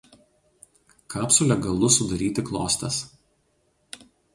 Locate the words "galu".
1.67-1.93